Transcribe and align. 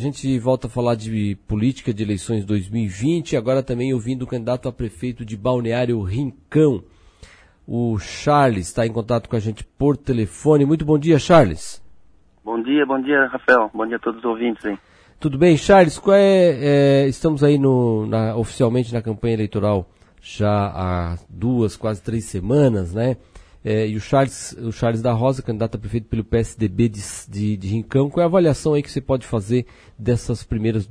gente 0.00 0.38
volta 0.38 0.66
a 0.66 0.70
falar 0.70 0.96
de 0.96 1.36
política 1.46 1.92
de 1.92 2.02
eleições 2.02 2.44
2020, 2.44 3.36
agora 3.36 3.62
também 3.62 3.92
ouvindo 3.92 4.22
o 4.22 4.26
candidato 4.26 4.68
a 4.68 4.72
prefeito 4.72 5.24
de 5.24 5.36
Balneário 5.36 6.00
Rincão. 6.02 6.82
O 7.66 7.98
Charles 7.98 8.66
está 8.66 8.86
em 8.86 8.92
contato 8.92 9.28
com 9.28 9.36
a 9.36 9.40
gente 9.40 9.62
por 9.62 9.96
telefone. 9.96 10.64
Muito 10.64 10.84
bom 10.84 10.98
dia, 10.98 11.18
Charles. 11.18 11.80
Bom 12.44 12.60
dia, 12.62 12.84
bom 12.84 13.00
dia, 13.00 13.26
Rafael. 13.26 13.70
Bom 13.72 13.86
dia 13.86 13.96
a 13.96 14.00
todos 14.00 14.18
os 14.18 14.24
ouvintes 14.24 14.64
aí. 14.64 14.76
Tudo 15.20 15.38
bem, 15.38 15.56
Charles? 15.56 16.00
É, 16.08 17.04
é 17.04 17.08
estamos 17.08 17.44
aí 17.44 17.58
no, 17.58 18.06
na, 18.06 18.34
oficialmente 18.34 18.92
na 18.92 19.02
campanha 19.02 19.34
eleitoral 19.34 19.86
já 20.22 20.50
há 20.50 21.18
duas, 21.28 21.76
quase 21.76 22.02
três 22.02 22.24
semanas, 22.24 22.92
né? 22.92 23.16
É, 23.62 23.86
e 23.86 23.94
o 23.94 24.00
Charles, 24.00 24.52
o 24.52 24.72
Charles 24.72 25.02
da 25.02 25.12
Rosa, 25.12 25.42
candidato 25.42 25.76
a 25.76 25.78
prefeito 25.78 26.08
pelo 26.08 26.24
PSDB 26.24 26.88
de, 26.88 27.02
de, 27.28 27.56
de, 27.58 27.68
Rincão, 27.68 28.08
qual 28.08 28.22
é 28.22 28.24
a 28.24 28.26
avaliação 28.26 28.72
aí 28.72 28.82
que 28.82 28.90
você 28.90 29.02
pode 29.02 29.26
fazer 29.26 29.66
dessas 29.98 30.42
primeiras, 30.42 30.86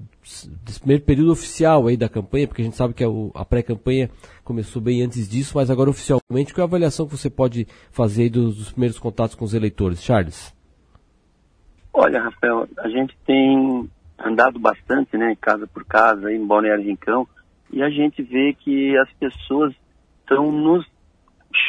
desse 0.64 0.80
primeiro 0.80 1.04
período 1.04 1.32
oficial 1.32 1.88
aí 1.88 1.98
da 1.98 2.08
campanha, 2.08 2.48
porque 2.48 2.62
a 2.62 2.66
gente 2.66 2.78
sabe 2.78 2.94
que 2.94 3.04
a, 3.04 3.08
a 3.34 3.44
pré-campanha 3.44 4.12
começou 4.44 4.80
bem 4.80 5.02
antes 5.02 5.28
disso, 5.28 5.54
mas 5.56 5.72
agora 5.72 5.90
oficialmente, 5.90 6.54
qual 6.54 6.62
é 6.62 6.66
a 6.66 6.70
avaliação 6.70 7.08
que 7.08 7.18
você 7.18 7.30
pode 7.30 7.66
fazer 7.92 8.24
aí 8.24 8.30
dos, 8.30 8.56
dos 8.56 8.72
primeiros 8.72 9.00
contatos 9.00 9.36
com 9.36 9.46
os 9.46 9.56
eleitores? 9.56 10.04
Charles? 10.04 10.54
Olha, 11.92 12.22
Rafael, 12.22 12.68
a 12.78 12.88
gente 12.88 13.18
tem 13.26 13.90
andado 14.20 14.60
bastante, 14.60 15.18
né, 15.18 15.36
casa 15.42 15.66
por 15.66 15.84
casa, 15.86 16.32
em 16.32 16.46
Balneário 16.46 16.84
Rincão, 16.84 17.28
e 17.72 17.82
a 17.82 17.90
gente 17.90 18.22
vê 18.22 18.54
que 18.54 18.96
as 18.98 19.12
pessoas 19.14 19.74
estão 20.22 20.52
nos 20.52 20.86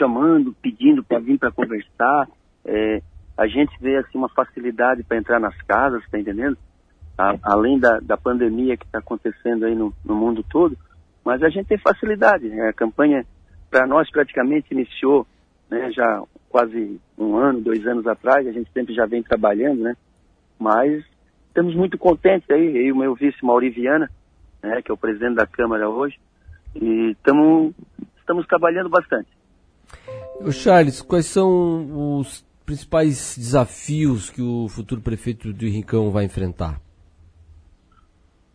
chamando, 0.00 0.56
pedindo 0.62 1.04
para 1.04 1.18
vir 1.18 1.38
para 1.38 1.52
conversar. 1.52 2.26
É, 2.64 3.02
a 3.36 3.46
gente 3.46 3.72
vê 3.80 3.96
assim 3.96 4.16
uma 4.16 4.30
facilidade 4.30 5.02
para 5.02 5.18
entrar 5.18 5.38
nas 5.38 5.56
casas, 5.62 6.02
tá 6.10 6.18
entendendo? 6.18 6.56
A, 7.18 7.34
além 7.42 7.78
da, 7.78 8.00
da 8.00 8.16
pandemia 8.16 8.76
que 8.78 8.86
está 8.86 8.98
acontecendo 8.98 9.66
aí 9.66 9.74
no, 9.74 9.92
no, 10.02 10.14
mundo 10.14 10.42
todo, 10.42 10.76
mas 11.22 11.42
a 11.42 11.50
gente 11.50 11.66
tem 11.66 11.78
facilidade. 11.78 12.48
Né? 12.48 12.68
A 12.68 12.72
campanha 12.72 13.26
para 13.70 13.86
nós 13.86 14.10
praticamente 14.10 14.72
iniciou, 14.72 15.26
né, 15.70 15.92
já 15.92 16.22
quase 16.48 16.98
um 17.16 17.36
ano, 17.36 17.60
dois 17.60 17.86
anos 17.86 18.06
atrás. 18.06 18.46
A 18.46 18.52
gente 18.52 18.70
sempre 18.72 18.94
já 18.94 19.04
vem 19.06 19.22
trabalhando, 19.22 19.82
né? 19.82 19.94
Mas 20.58 21.04
estamos 21.48 21.74
muito 21.74 21.98
contentes 21.98 22.48
aí, 22.50 22.76
eu 22.76 22.86
e 22.86 22.92
o 22.92 22.96
meu 22.96 23.14
vice 23.14 23.44
Mauriviana, 23.44 24.10
né, 24.62 24.82
que 24.82 24.90
é 24.90 24.94
o 24.94 24.98
presidente 24.98 25.36
da 25.36 25.46
Câmara 25.46 25.88
hoje, 25.88 26.18
e 26.74 27.16
tamo, 27.22 27.74
estamos 28.18 28.46
trabalhando 28.46 28.88
bastante. 28.88 29.28
O 30.40 30.52
Charles, 30.52 31.02
quais 31.02 31.26
são 31.26 32.18
os 32.18 32.44
principais 32.64 33.36
desafios 33.36 34.30
que 34.30 34.40
o 34.40 34.68
futuro 34.68 35.00
prefeito 35.00 35.52
de 35.52 35.68
Rincão 35.68 36.10
vai 36.10 36.24
enfrentar? 36.24 36.80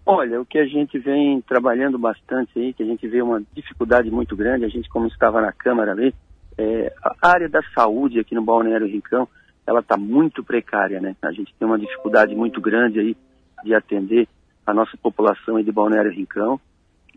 Olha, 0.05 0.39
o 0.39 0.45
que 0.45 0.59
a 0.59 0.65
gente 0.65 0.99
vem 0.99 1.41
trabalhando 1.41 1.97
bastante 1.97 2.59
aí, 2.59 2.73
que 2.73 2.83
a 2.83 2.85
gente 2.85 3.07
vê 3.07 3.21
uma 3.21 3.41
dificuldade 3.53 4.09
muito 4.11 4.35
grande, 4.35 4.65
a 4.65 4.69
gente 4.69 4.87
como 4.87 5.07
estava 5.07 5.41
na 5.41 5.51
Câmara 5.51 5.91
ali, 5.91 6.13
é, 6.57 6.93
a 7.03 7.27
área 7.27 7.49
da 7.49 7.61
saúde 7.73 8.19
aqui 8.19 8.35
no 8.35 8.43
Balneário 8.43 8.87
Rincão, 8.87 9.27
ela 9.65 9.79
está 9.79 9.97
muito 9.97 10.43
precária, 10.43 11.01
né? 11.01 11.15
A 11.21 11.31
gente 11.31 11.53
tem 11.57 11.67
uma 11.67 11.79
dificuldade 11.79 12.35
muito 12.35 12.61
grande 12.61 12.99
aí 12.99 13.17
de 13.63 13.73
atender 13.73 14.27
a 14.65 14.73
nossa 14.73 14.95
população 14.97 15.55
aí 15.55 15.63
de 15.63 15.71
Balneário 15.71 16.11
Rincão. 16.11 16.59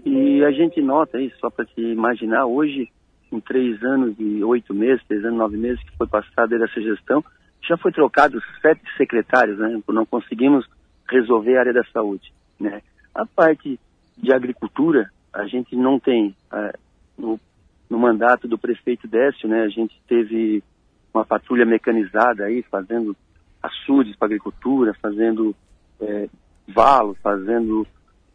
E 0.04 0.42
a 0.44 0.50
gente 0.50 0.80
nota 0.80 1.18
aí, 1.18 1.32
só 1.40 1.50
para 1.50 1.66
te 1.66 1.80
imaginar, 1.80 2.46
hoje, 2.46 2.90
em 3.30 3.40
três 3.40 3.82
anos 3.82 4.14
e 4.18 4.42
oito 4.42 4.74
meses, 4.74 5.04
três 5.06 5.24
anos 5.24 5.36
e 5.36 5.38
nove 5.38 5.56
meses 5.56 5.82
que 5.82 5.96
foi 5.96 6.06
passada 6.06 6.56
essa 6.56 6.80
gestão, 6.80 7.24
já 7.66 7.76
foi 7.76 7.92
trocado 7.92 8.40
sete 8.62 8.82
secretários, 8.96 9.58
né? 9.58 9.80
Não 9.88 10.06
conseguimos 10.06 10.66
resolver 11.08 11.56
a 11.56 11.60
área 11.60 11.72
da 11.72 11.84
saúde, 11.92 12.32
né? 12.58 12.82
A 13.14 13.26
parte 13.26 13.78
de 14.16 14.32
agricultura, 14.32 15.10
a 15.32 15.46
gente 15.46 15.76
não 15.76 15.98
tem, 15.98 16.34
é, 16.52 16.72
no, 17.16 17.38
no 17.88 17.98
mandato 17.98 18.46
do 18.48 18.58
prefeito 18.58 19.06
Décio, 19.06 19.48
né? 19.48 19.62
A 19.62 19.68
gente 19.68 20.00
teve 20.08 20.62
uma 21.12 21.24
patrulha 21.24 21.66
mecanizada 21.66 22.44
aí, 22.44 22.62
fazendo 22.62 23.16
açudes 23.62 24.16
para 24.16 24.26
agricultura, 24.26 24.94
fazendo 25.00 25.54
é, 26.00 26.28
valo, 26.66 27.16
fazendo 27.22 27.86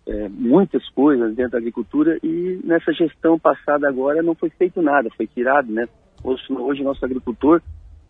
é, 0.05 0.27
muitas 0.29 0.87
coisas 0.89 1.35
dentro 1.35 1.53
da 1.53 1.57
agricultura 1.57 2.17
e 2.21 2.59
nessa 2.63 2.91
gestão 2.91 3.39
passada 3.39 3.87
agora 3.87 4.21
não 4.21 4.35
foi 4.35 4.49
feito 4.49 4.81
nada, 4.81 5.09
foi 5.15 5.27
tirado, 5.27 5.71
né? 5.71 5.87
Hoje, 6.23 6.43
hoje 6.49 6.83
nosso 6.83 7.03
agricultor, 7.03 7.61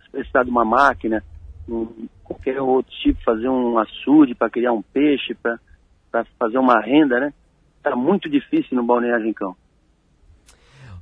se 0.04 0.12
precisar 0.12 0.44
de 0.44 0.50
uma 0.50 0.66
máquina, 0.66 1.24
um, 1.70 2.08
qualquer 2.24 2.60
outro 2.62 2.92
tipo, 3.02 3.22
fazer 3.24 3.48
um 3.48 3.78
açude 3.78 4.36
para 4.36 4.50
criar 4.50 4.74
um 4.74 4.82
peixe, 4.82 5.36
para 5.36 6.26
fazer 6.40 6.58
uma 6.58 6.80
renda, 6.82 7.20
né? 7.20 7.34
Está 7.78 7.96
muito 7.96 8.30
difícil 8.30 8.78
no 8.78 8.84
Balneário 8.84 9.26
Rincão. 9.26 9.56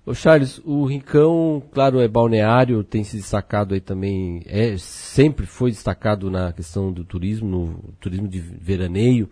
Ô 0.03 0.15
Charles, 0.15 0.59
o 0.65 0.83
Rincão, 0.85 1.61
claro, 1.71 1.99
é 1.99 2.07
balneário, 2.07 2.83
tem 2.83 3.03
se 3.03 3.17
destacado 3.17 3.75
aí 3.75 3.79
também, 3.79 4.41
é, 4.47 4.75
sempre 4.75 5.45
foi 5.45 5.69
destacado 5.69 6.31
na 6.31 6.51
questão 6.51 6.91
do 6.91 7.05
turismo, 7.05 7.47
no 7.47 7.93
turismo 7.99 8.27
de 8.27 8.39
veraneio, 8.39 9.29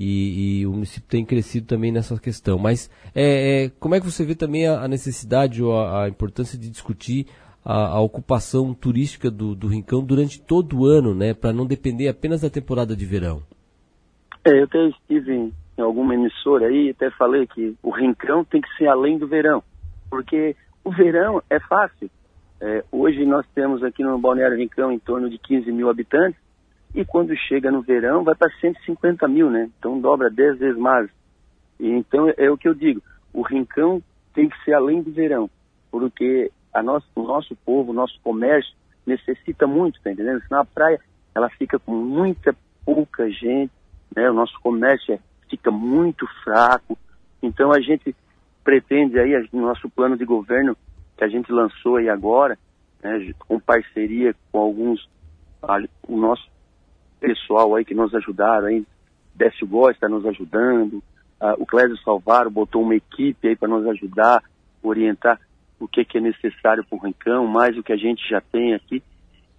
e, 0.00 0.60
e 0.60 0.66
o 0.66 0.72
município 0.72 1.08
tem 1.08 1.24
crescido 1.24 1.66
também 1.66 1.92
nessa 1.92 2.18
questão. 2.18 2.58
Mas 2.58 2.90
é, 3.14 3.64
é, 3.64 3.68
como 3.78 3.94
é 3.94 4.00
que 4.00 4.10
você 4.10 4.24
vê 4.24 4.34
também 4.34 4.66
a, 4.66 4.80
a 4.80 4.88
necessidade 4.88 5.62
ou 5.62 5.78
a, 5.78 6.04
a, 6.04 6.08
importância 6.08 6.58
de 6.58 6.70
discutir 6.70 7.26
a, 7.62 7.88
a 7.88 8.00
ocupação 8.00 8.72
turística 8.72 9.30
do, 9.30 9.54
do, 9.54 9.68
Rincão 9.68 10.02
durante 10.02 10.40
todo 10.40 10.80
o 10.80 10.86
ano, 10.86 11.14
né, 11.14 11.34
para 11.34 11.52
não 11.52 11.66
depender 11.66 12.08
apenas 12.08 12.40
da 12.40 12.48
temporada 12.48 12.96
de 12.96 13.04
verão? 13.04 13.42
É, 14.42 14.58
eu 14.58 14.64
até 14.64 14.88
estive 14.88 15.34
em, 15.34 15.52
alguma 15.78 16.14
emissora 16.14 16.66
aí, 16.66 16.90
até 16.90 17.10
falei 17.10 17.46
que 17.46 17.76
o 17.82 17.90
Rincão 17.90 18.42
tem 18.44 18.60
que 18.60 18.68
ser 18.76 18.86
além 18.86 19.18
do 19.18 19.28
verão 19.28 19.62
porque 20.10 20.56
o 20.84 20.90
verão 20.90 21.40
é 21.48 21.60
fácil. 21.60 22.10
É, 22.60 22.84
hoje 22.90 23.24
nós 23.24 23.46
temos 23.54 23.82
aqui 23.82 24.02
no 24.02 24.18
Balneário 24.18 24.58
Rincão 24.58 24.92
em 24.92 24.98
torno 24.98 25.30
de 25.30 25.38
15 25.38 25.70
mil 25.72 25.88
habitantes, 25.88 26.38
e 26.94 27.04
quando 27.04 27.36
chega 27.36 27.70
no 27.70 27.82
verão 27.82 28.24
vai 28.24 28.34
para 28.34 28.50
150 28.60 29.26
mil, 29.28 29.50
né? 29.50 29.70
Então 29.78 30.00
dobra 30.00 30.30
10 30.30 30.58
vezes 30.58 30.78
mais. 30.78 31.08
E, 31.78 31.88
então 31.88 32.32
é 32.36 32.50
o 32.50 32.58
que 32.58 32.68
eu 32.68 32.74
digo, 32.74 33.02
o 33.32 33.42
Rincão 33.42 34.02
tem 34.34 34.48
que 34.48 34.64
ser 34.64 34.74
além 34.74 35.02
do 35.02 35.10
verão, 35.10 35.48
porque 35.90 36.50
a 36.72 36.82
nosso, 36.82 37.06
o 37.14 37.22
nosso 37.22 37.56
povo, 37.56 37.90
o 37.90 37.94
nosso 37.94 38.18
comércio 38.22 38.74
necessita 39.06 39.66
muito, 39.66 40.00
tá 40.02 40.10
entendendo? 40.10 40.42
Senão 40.46 40.60
a 40.60 40.64
praia 40.64 41.00
ela 41.34 41.48
fica 41.50 41.78
com 41.78 41.92
muita 41.92 42.54
pouca 42.84 43.30
gente, 43.30 43.72
né? 44.14 44.30
O 44.30 44.34
nosso 44.34 44.58
comércio 44.60 45.14
é, 45.14 45.18
fica 45.48 45.70
muito 45.70 46.26
fraco. 46.44 46.98
Então 47.42 47.72
a 47.72 47.80
gente 47.80 48.14
pretende 48.62 49.18
aí, 49.18 49.48
no 49.52 49.62
nosso 49.62 49.88
plano 49.88 50.16
de 50.16 50.24
governo 50.24 50.76
que 51.16 51.24
a 51.24 51.28
gente 51.28 51.50
lançou 51.52 51.96
aí 51.96 52.08
agora, 52.08 52.58
né, 53.02 53.32
com 53.38 53.58
parceria 53.58 54.34
com 54.50 54.58
alguns, 54.58 55.08
o 56.06 56.16
nosso 56.16 56.48
pessoal 57.20 57.74
aí 57.74 57.84
que 57.84 57.94
nos 57.94 58.14
ajudaram 58.14 58.68
aí, 58.68 58.84
Décio 59.34 59.66
Góes 59.66 59.96
está 59.96 60.08
nos 60.08 60.24
ajudando, 60.26 61.02
o 61.58 61.66
Clésio 61.66 61.96
Salvaro 61.98 62.50
botou 62.50 62.82
uma 62.82 62.94
equipe 62.94 63.48
aí 63.48 63.56
para 63.56 63.68
nos 63.68 63.86
ajudar, 63.86 64.42
orientar 64.82 65.38
o 65.78 65.88
que, 65.88 66.04
que 66.04 66.18
é 66.18 66.20
necessário 66.20 66.84
para 66.84 66.98
o 66.98 67.00
Rincão, 67.00 67.46
mais 67.46 67.76
o 67.78 67.82
que 67.82 67.92
a 67.92 67.96
gente 67.96 68.28
já 68.28 68.40
tem 68.40 68.74
aqui 68.74 69.02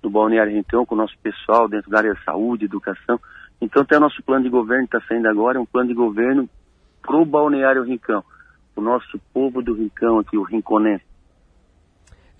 no 0.03 0.09
Balneário 0.09 0.53
Rincão, 0.53 0.85
com 0.85 0.95
o 0.95 0.97
nosso 0.97 1.17
pessoal 1.19 1.67
dentro 1.67 1.89
da 1.89 1.99
área 1.99 2.13
de 2.13 2.23
saúde, 2.23 2.65
educação. 2.65 3.19
Então, 3.59 3.81
até 3.81 3.97
o 3.97 3.99
nosso 3.99 4.21
plano 4.23 4.43
de 4.43 4.49
governo 4.49 4.85
está 4.85 5.01
saindo 5.07 5.27
agora, 5.27 5.57
é 5.57 5.61
um 5.61 5.65
plano 5.65 5.89
de 5.89 5.95
governo 5.95 6.49
para 7.01 7.17
o 7.17 7.25
Balneário 7.25 7.83
Rincão 7.83 8.23
o 8.75 8.81
nosso 8.81 9.19
povo 9.33 9.61
do 9.61 9.73
Rincão 9.73 10.19
aqui, 10.19 10.37
o 10.37 10.43
Rinconense. 10.43 11.05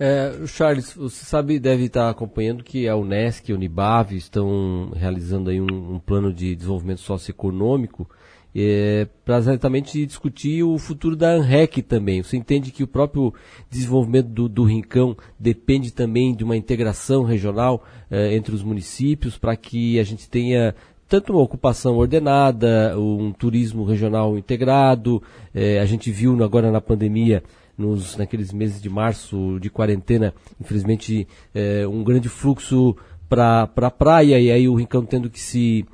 É, 0.04 0.48
Charles, 0.48 0.94
você 0.96 1.24
sabe, 1.24 1.60
deve 1.60 1.84
estar 1.84 2.10
acompanhando 2.10 2.64
que 2.64 2.88
a 2.88 2.96
Unesc 2.96 3.48
e 3.48 3.54
a 3.54 3.56
Unibave 3.56 4.18
estão 4.18 4.92
realizando 4.96 5.52
aí 5.52 5.62
um, 5.62 5.94
um 5.94 6.00
plano 6.00 6.34
de 6.34 6.56
desenvolvimento 6.56 7.02
socioeconômico 7.02 8.10
é, 8.56 9.08
para 9.24 9.38
exatamente 9.38 10.04
discutir 10.08 10.64
o 10.64 10.80
futuro 10.80 11.16
da 11.16 11.30
ANREC 11.34 11.84
também. 11.84 12.24
Você 12.24 12.36
entende 12.36 12.72
que 12.72 12.82
o 12.82 12.88
próprio 12.88 13.32
desenvolvimento 13.70 14.30
do, 14.30 14.50
do 14.50 14.64
Rincão 14.64 15.16
depende 15.40 15.94
também 15.94 16.34
de 16.34 16.44
uma 16.44 16.58
integração 16.58 17.22
regional 17.22 17.84
é, 18.10 18.34
entre 18.34 18.56
os 18.56 18.64
municípios 18.64 19.38
para 19.38 19.56
que 19.56 20.00
a 20.00 20.04
gente 20.04 20.28
tenha 20.28 20.74
tanto 21.08 21.34
uma 21.34 21.44
ocupação 21.44 21.98
ordenada, 21.98 22.98
um 22.98 23.34
turismo 23.34 23.84
regional 23.84 24.36
integrado. 24.36 25.22
É, 25.54 25.80
a 25.80 25.86
gente 25.86 26.10
viu 26.10 26.42
agora 26.44 26.72
na 26.72 26.82
pandemia, 26.82 27.44
nos, 27.82 28.16
naqueles 28.16 28.54
meses 28.54 28.82
de 28.82 28.90
março 28.90 29.60
de 29.60 29.70
quarentena, 29.70 30.34
infelizmente, 30.60 31.28
é, 31.54 31.86
um 31.88 32.04
grande 32.04 32.30
fluxo 32.30 32.96
para 33.28 33.64
a 33.64 33.68
pra 33.68 33.90
praia 33.90 34.40
e 34.40 34.52
aí 34.52 34.68
o 34.68 34.76
Rincão 34.76 35.06
tendo 35.06 35.30
que 35.30 35.40
se 35.40 35.86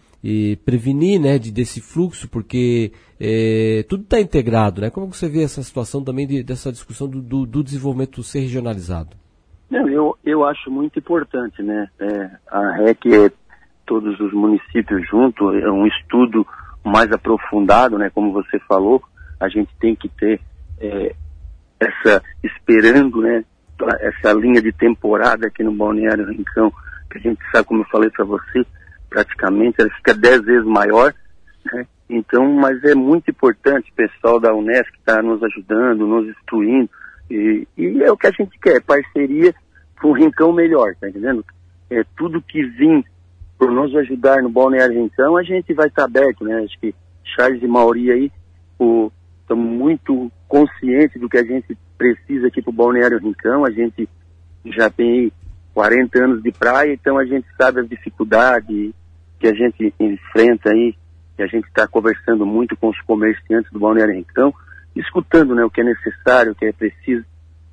prevenir 0.65 1.21
né, 1.21 1.37
de, 1.37 1.51
desse 1.51 1.79
fluxo, 1.79 2.27
porque 2.27 2.91
é, 3.19 3.85
tudo 3.87 4.03
está 4.03 4.19
integrado. 4.19 4.81
Né? 4.81 4.89
Como 4.89 5.13
você 5.13 5.29
vê 5.29 5.43
essa 5.43 5.63
situação 5.63 6.03
também 6.03 6.27
de, 6.27 6.43
dessa 6.43 6.71
discussão 6.71 7.07
do, 7.07 7.21
do, 7.21 7.45
do, 7.45 7.63
desenvolvimento 7.63 8.21
ser 8.23 8.39
regionalizado? 8.39 9.15
Não, 9.69 9.87
eu, 9.87 10.17
eu 10.25 10.45
acho 10.45 10.69
muito 10.71 10.99
importante, 10.99 11.61
né? 11.61 11.87
É, 11.99 12.29
a 12.49 12.71
REC 12.77 13.05
é 13.05 13.31
todos 13.85 14.19
os 14.19 14.33
municípios 14.33 15.07
junto, 15.07 15.51
é 15.53 15.71
um 15.71 15.85
estudo 15.85 16.45
mais 16.83 17.11
aprofundado, 17.11 17.97
né? 17.97 18.09
Como 18.09 18.31
você 18.31 18.59
falou, 18.59 19.01
a 19.39 19.49
gente 19.49 19.69
tem 19.79 19.95
que 19.95 20.09
ter 20.09 20.39
é, 20.79 21.15
essa 21.79 22.23
esperando, 22.43 23.21
né? 23.21 23.43
Essa 23.99 24.33
linha 24.33 24.61
de 24.61 24.71
temporada 24.71 25.47
aqui 25.47 25.63
no 25.63 25.71
Balneário 25.71 26.27
Rincão, 26.27 26.71
que 27.11 27.19
a 27.19 27.21
gente 27.21 27.39
sabe, 27.51 27.67
como 27.67 27.81
eu 27.81 27.87
falei 27.87 28.09
para 28.09 28.25
você, 28.25 28.65
praticamente 29.09 29.75
ela 29.79 29.89
fica 29.91 30.13
dez 30.13 30.41
vezes 30.41 30.65
maior, 30.65 31.13
né? 31.65 31.85
Então, 32.09 32.51
mas 32.53 32.81
é 32.83 32.95
muito 32.95 33.29
importante 33.29 33.91
o 33.91 33.95
pessoal 33.95 34.39
da 34.39 34.53
Unesco 34.53 34.95
estar 34.97 35.17
tá 35.17 35.21
nos 35.21 35.43
ajudando, 35.43 36.07
nos 36.07 36.27
instruindo, 36.29 36.89
e, 37.29 37.67
e, 37.77 38.01
é 38.01 38.11
o 38.11 38.17
que 38.17 38.27
a 38.27 38.31
gente 38.31 38.57
quer, 38.59 38.81
parceria 38.81 39.53
para 39.95 40.07
um 40.07 40.13
rincão 40.13 40.53
melhor, 40.53 40.95
tá 40.95 41.09
entendendo? 41.09 41.45
É 41.89 42.03
tudo 42.15 42.41
que 42.41 42.63
vir 42.63 43.03
por 43.57 43.71
nos 43.71 43.93
ajudar 43.95 44.41
no 44.41 44.49
Balneário 44.49 44.95
Rincão, 44.95 45.35
a 45.35 45.43
gente 45.43 45.73
vai 45.73 45.87
estar 45.87 46.03
tá 46.03 46.05
aberto, 46.05 46.45
né? 46.45 46.63
Acho 46.63 46.79
que 46.79 46.95
Charles 47.35 47.61
e 47.61 47.67
Mauri 47.67 48.11
aí, 48.11 48.31
estamos 49.47 49.65
muito 49.65 50.29
conscientes 50.45 51.19
do 51.21 51.29
que 51.29 51.37
a 51.37 51.43
gente 51.43 51.77
precisa 51.97 52.47
aqui 52.47 52.61
para 52.61 52.69
o 52.69 52.73
Balneário 52.73 53.17
Rincão, 53.17 53.63
a 53.63 53.71
gente 53.71 54.07
já 54.65 54.89
tem 54.89 55.31
40 55.73 56.23
anos 56.23 56.43
de 56.43 56.51
praia, 56.51 56.91
então 56.91 57.17
a 57.17 57.25
gente 57.25 57.47
sabe 57.59 57.79
as 57.79 57.87
dificuldades 57.87 58.93
que 59.39 59.47
a 59.47 59.53
gente 59.53 59.93
enfrenta 59.97 60.71
aí, 60.71 60.93
que 61.37 61.43
a 61.43 61.47
gente 61.47 61.65
está 61.67 61.87
conversando 61.87 62.45
muito 62.45 62.75
com 62.75 62.89
os 62.89 63.01
comerciantes 63.01 63.71
do 63.71 63.79
Balneário 63.79 64.15
Rincão, 64.15 64.53
escutando 64.93 65.55
né, 65.55 65.63
o 65.63 65.69
que 65.69 65.79
é 65.79 65.83
necessário, 65.85 66.51
o 66.51 66.55
que 66.55 66.65
é 66.65 66.73
preciso 66.73 67.23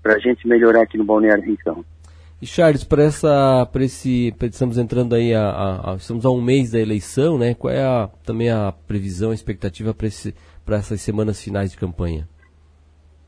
para 0.00 0.14
a 0.14 0.18
gente 0.18 0.46
melhorar 0.46 0.82
aqui 0.82 0.96
no 0.96 1.04
Balneário 1.04 1.42
Rincão. 1.42 1.84
E 2.44 2.46
Charles, 2.46 2.84
para 2.84 3.04
essa, 3.04 3.64
para 3.72 3.84
esse, 3.84 4.34
estamos 4.42 4.76
entrando 4.76 5.14
aí 5.14 5.32
a, 5.34 5.48
a, 5.48 5.92
a, 5.92 5.94
estamos 5.94 6.26
a 6.26 6.30
um 6.30 6.42
mês 6.42 6.72
da 6.72 6.78
eleição, 6.78 7.38
né? 7.38 7.54
Qual 7.54 7.72
é 7.72 7.82
a, 7.82 8.06
também 8.22 8.50
a 8.50 8.70
previsão, 8.70 9.30
a 9.30 9.34
expectativa 9.34 9.94
para 9.94 10.08
esse, 10.08 10.34
para 10.62 10.76
essas 10.76 11.00
semanas 11.00 11.42
finais 11.42 11.70
de 11.70 11.78
campanha? 11.78 12.28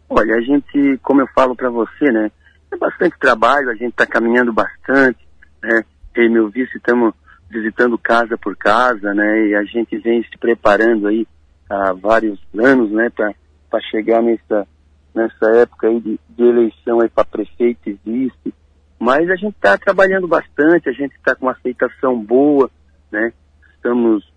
Olha, 0.06 0.34
a 0.34 0.40
gente, 0.42 0.98
como 1.02 1.22
eu 1.22 1.26
falo 1.28 1.56
para 1.56 1.70
você, 1.70 2.12
né? 2.12 2.30
É 2.70 2.76
bastante 2.76 3.18
trabalho, 3.18 3.70
a 3.70 3.74
gente 3.74 3.92
está 3.92 4.06
caminhando 4.06 4.52
bastante, 4.52 5.26
né? 5.62 5.82
E 6.14 6.28
meu 6.28 6.50
vice 6.50 6.76
estamos 6.76 7.14
visitando 7.48 7.96
casa 7.96 8.36
por 8.36 8.54
casa, 8.54 9.14
né? 9.14 9.46
E 9.46 9.54
a 9.54 9.64
gente 9.64 9.96
vem 9.96 10.22
se 10.24 10.36
preparando 10.36 11.08
aí 11.08 11.26
há 11.70 11.94
vários 11.94 12.38
anos, 12.54 12.90
né? 12.90 13.08
Para 13.08 13.80
chegar 13.90 14.20
nessa, 14.20 14.68
nessa 15.14 15.46
época 15.56 15.88
aí 15.88 16.00
de, 16.00 16.20
de 16.28 16.42
eleição 16.42 17.00
aí 17.00 17.08
para 17.08 17.24
prefeito 17.24 17.88
e 17.88 17.98
vice. 18.04 18.52
Mas 18.98 19.28
a 19.30 19.36
gente 19.36 19.54
está 19.54 19.76
trabalhando 19.76 20.26
bastante, 20.26 20.88
a 20.88 20.92
gente 20.92 21.14
está 21.16 21.34
com 21.34 21.46
uma 21.46 21.52
aceitação 21.52 22.18
boa, 22.18 22.70
né? 23.10 23.32
Estamos 23.74 24.32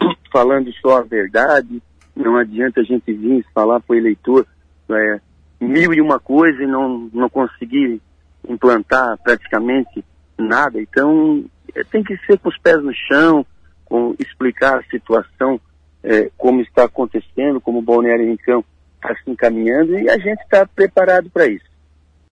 falando 0.32 0.72
só 0.74 0.98
a 0.98 1.02
verdade, 1.02 1.82
não 2.16 2.36
adianta 2.36 2.80
a 2.80 2.84
gente 2.84 3.12
vir 3.12 3.44
falar 3.54 3.80
para 3.80 3.94
o 3.94 3.96
eleitor 3.96 4.46
é, 4.90 5.20
mil 5.60 5.94
e 5.94 6.00
uma 6.00 6.18
coisa 6.18 6.62
e 6.62 6.66
não, 6.66 7.10
não 7.12 7.28
conseguir 7.28 8.00
implantar 8.48 9.16
praticamente 9.18 10.04
nada. 10.38 10.80
Então, 10.80 11.44
é, 11.74 11.82
tem 11.84 12.02
que 12.02 12.16
ser 12.26 12.38
com 12.38 12.48
os 12.48 12.58
pés 12.58 12.82
no 12.82 12.92
chão, 12.92 13.46
com, 13.84 14.14
explicar 14.18 14.78
a 14.78 14.84
situação, 14.84 15.60
é, 16.02 16.30
como 16.36 16.60
está 16.60 16.84
acontecendo, 16.84 17.60
como 17.60 17.78
o 17.78 17.82
Balneário 17.82 18.26
Rincão 18.26 18.64
está 18.96 19.14
se 19.22 19.30
encaminhando, 19.30 19.98
e 19.98 20.08
a 20.08 20.18
gente 20.18 20.40
está 20.42 20.66
preparado 20.66 21.30
para 21.30 21.46
isso. 21.46 21.64